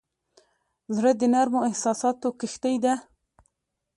زړه 0.95 1.11
د 1.19 1.21
نرمو 1.33 1.59
احساساتو 1.69 2.27
کښتۍ 2.39 2.75
ده. 2.83 2.93